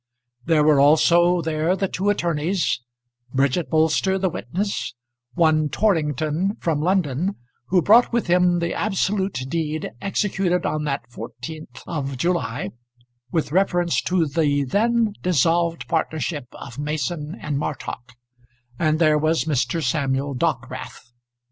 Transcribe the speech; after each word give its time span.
There 0.45 0.63
were 0.63 0.79
also 0.79 1.41
there 1.43 1.75
the 1.75 1.87
two 1.87 2.09
attorneys, 2.09 2.81
Bridget 3.35 3.69
Bolster 3.69 4.17
the 4.17 4.31
witness, 4.31 4.95
one 5.35 5.69
Torrington 5.69 6.55
from 6.55 6.81
London 6.81 7.35
who 7.67 7.83
brought 7.83 8.11
with 8.11 8.25
him 8.25 8.57
the 8.57 8.73
absolute 8.73 9.41
deed 9.47 9.91
executed 10.01 10.65
on 10.65 10.85
that 10.85 11.07
14th 11.11 11.83
of 11.85 12.17
July 12.17 12.71
with 13.31 13.51
reference 13.51 14.01
to 14.01 14.25
the 14.25 14.63
then 14.63 15.13
dissolved 15.21 15.87
partnership 15.87 16.47
of 16.53 16.79
Mason 16.79 17.37
and 17.39 17.59
Martock; 17.59 18.13
and 18.79 18.97
there 18.97 19.19
was 19.19 19.45
Mr. 19.45 19.83
Samuel 19.83 20.33
Dockwrath. 20.33 21.11